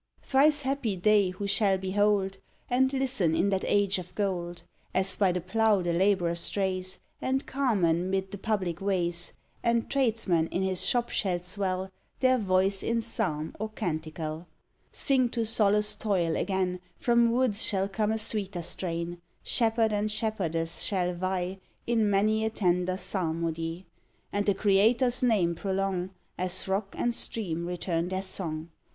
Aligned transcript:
Thrice 0.23 0.63
happy 0.63 0.95
they, 0.95 1.29
who 1.29 1.45
shall 1.45 1.77
behold, 1.77 2.39
And 2.71 2.91
listen 2.91 3.35
in 3.35 3.51
that 3.51 3.63
age 3.67 3.99
of 3.99 4.15
gold! 4.15 4.63
As 4.95 5.15
by 5.15 5.31
the 5.31 5.41
plough 5.41 5.83
the 5.83 5.93
labourer 5.93 6.33
strays, 6.33 6.99
And 7.21 7.45
carman 7.45 8.09
mid 8.09 8.31
the 8.31 8.39
public 8.39 8.81
ways, 8.81 9.31
And 9.61 9.87
tradesman 9.91 10.47
in 10.47 10.63
his 10.63 10.83
shop 10.87 11.09
shall 11.11 11.39
swell 11.41 11.91
Their 12.19 12.39
voice 12.39 12.81
in 12.81 13.01
Psalm 13.01 13.55
or 13.59 13.69
Canticle, 13.69 14.47
Sing 14.91 15.29
to 15.29 15.45
solace 15.45 15.93
toil; 15.93 16.35
again, 16.35 16.79
From 16.97 17.29
woods 17.31 17.61
shall 17.63 17.87
come 17.87 18.11
a 18.11 18.17
sweeter 18.17 18.63
strain 18.63 19.21
Shepherd 19.43 19.93
and 19.93 20.11
shepherdess 20.11 20.81
shall 20.81 21.13
vie 21.13 21.59
In 21.85 22.09
many 22.09 22.43
a 22.43 22.49
tender 22.49 22.97
Psalmody; 22.97 23.85
And 24.33 24.47
the 24.47 24.55
Creator's 24.55 25.21
name 25.21 25.53
prolong 25.53 26.09
As 26.39 26.67
rock 26.67 26.95
and 26.97 27.13
stream 27.13 27.67
return 27.67 28.07
their 28.09 28.23
song! 28.23 28.69